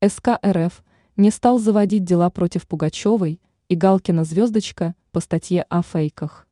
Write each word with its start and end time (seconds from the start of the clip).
СК 0.00 0.38
РФ 0.46 0.84
не 1.16 1.32
стал 1.32 1.58
заводить 1.58 2.04
дела 2.04 2.30
против 2.30 2.68
Пугачевой 2.68 3.40
и 3.68 3.74
Галкина 3.74 4.22
«Звездочка» 4.22 4.94
по 5.10 5.18
статье 5.18 5.62
о 5.62 5.82
фейках. 5.82 6.46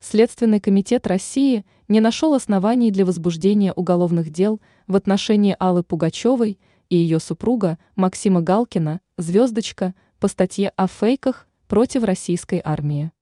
Следственный 0.00 0.60
комитет 0.60 1.06
России 1.06 1.64
не 1.88 2.00
нашел 2.00 2.34
оснований 2.34 2.90
для 2.90 3.06
возбуждения 3.06 3.72
уголовных 3.72 4.28
дел 4.28 4.60
в 4.86 4.96
отношении 4.96 5.56
Аллы 5.58 5.82
Пугачевой 5.82 6.58
и 6.90 6.96
ее 6.96 7.20
супруга 7.20 7.78
Максима 7.96 8.42
Галкина 8.42 9.00
«Звездочка» 9.16 9.94
по 10.20 10.28
статье 10.28 10.74
о 10.76 10.88
фейках 10.88 11.48
против 11.68 12.04
российской 12.04 12.60
армии. 12.62 13.12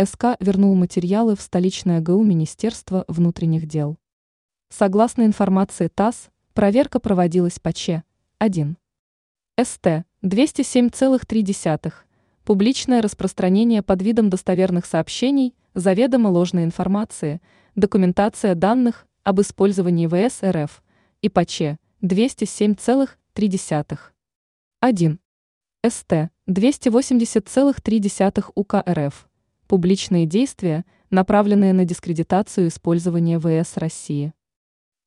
СК 0.00 0.36
вернул 0.38 0.76
материалы 0.76 1.34
в 1.34 1.40
столичное 1.40 2.00
ГУ 2.00 2.22
Министерства 2.22 3.04
внутренних 3.08 3.66
дел. 3.66 3.98
Согласно 4.68 5.22
информации 5.22 5.88
ТАСС, 5.88 6.30
проверка 6.54 7.00
проводилась 7.00 7.58
по 7.58 7.72
ЧЕ-1. 7.72 8.76
СТ 9.62 9.86
207,3. 10.22 11.92
Публичное 12.44 13.02
распространение 13.02 13.82
под 13.82 14.02
видом 14.02 14.30
достоверных 14.30 14.86
сообщений, 14.86 15.54
заведомо 15.74 16.28
ложной 16.28 16.64
информации, 16.64 17.40
документация 17.74 18.54
данных 18.54 19.06
об 19.24 19.40
использовании 19.40 20.06
ВС 20.06 20.42
РФ 20.42 20.82
и 21.22 21.28
по 21.28 21.44
ЧЕ 21.44 21.78
207,3. 22.02 23.98
1. 24.80 25.20
СТ 25.86 26.12
280,3 26.48 28.44
УК 28.54 28.74
РФ. 28.88 29.28
Публичные 29.66 30.26
действия, 30.26 30.84
направленные 31.10 31.72
на 31.72 31.84
дискредитацию 31.84 32.68
использования 32.68 33.40
ВС 33.40 33.76
России. 33.76 34.32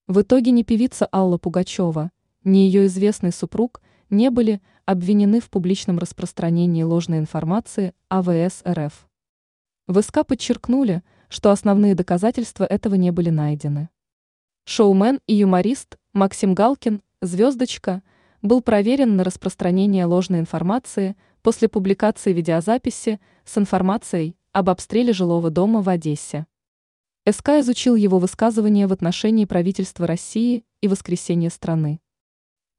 В 0.08 0.22
итоге 0.22 0.52
ни 0.52 0.64
певица 0.64 1.10
Алла 1.12 1.38
Пугачева, 1.38 2.12
ни 2.46 2.60
ее 2.60 2.86
известный 2.86 3.34
супруг 3.34 3.82
не 4.10 4.30
были 4.30 4.62
обвинены 4.86 5.42
в 5.42 5.50
публичном 5.50 6.00
распространении 6.00 6.82
ложной 6.82 7.18
информации 7.18 7.94
о 8.08 8.24
ВС 8.24 8.64
РФ. 8.66 9.06
В 9.86 10.02
подчеркнули, 10.24 11.04
что 11.28 11.52
основные 11.52 11.94
доказательства 11.94 12.64
этого 12.64 12.96
не 12.96 13.12
были 13.12 13.32
найдены. 13.32 13.90
Шоумен 14.64 15.20
и 15.28 15.36
юморист 15.36 15.98
Максим 16.14 16.54
Галкин, 16.54 17.02
звездочка, 17.22 18.02
был 18.42 18.62
проверен 18.62 19.18
на 19.18 19.26
распространение 19.26 20.06
ложной 20.06 20.40
информации 20.40 21.18
после 21.42 21.68
публикации 21.68 22.32
видеозаписи 22.32 23.20
с 23.44 23.58
информацией 23.58 24.38
об 24.54 24.70
обстреле 24.70 25.12
жилого 25.12 25.50
дома 25.50 25.82
в 25.82 25.90
Одессе. 25.90 26.48
СК 27.30 27.60
изучил 27.60 27.96
его 27.96 28.20
высказывания 28.20 28.88
в 28.88 28.94
отношении 28.94 29.44
правительства 29.44 30.08
России 30.08 30.64
и 30.80 30.88
воскресения 30.88 31.50
страны. 31.50 32.00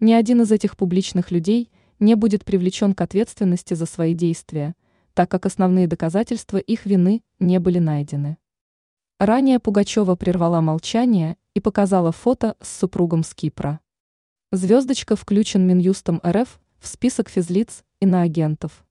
Ни 0.01 0.15
один 0.15 0.41
из 0.41 0.51
этих 0.51 0.79
публичных 0.79 1.31
людей 1.31 1.71
не 1.99 2.15
будет 2.15 2.47
привлечен 2.47 2.95
к 2.95 3.01
ответственности 3.03 3.75
за 3.75 3.85
свои 3.85 4.15
действия, 4.15 4.75
так 5.13 5.31
как 5.31 5.45
основные 5.45 5.87
доказательства 5.87 6.57
их 6.57 6.87
вины 6.87 7.23
не 7.39 7.61
были 7.61 7.79
найдены. 7.79 8.39
Ранее 9.19 9.59
Пугачева 9.59 10.15
прервала 10.15 10.63
молчание 10.63 11.37
и 11.53 11.61
показала 11.61 12.11
фото 12.11 12.57
с 12.63 12.79
супругом 12.79 13.25
с 13.25 13.35
Кипра. 13.35 13.81
Звездочка 14.51 15.15
включен 15.15 15.67
Минюстом 15.67 16.23
РФ 16.27 16.59
в 16.79 16.89
список 16.89 17.29
физлиц 17.29 17.85
и 18.01 18.07
на 18.07 18.23
агентов. 18.23 18.87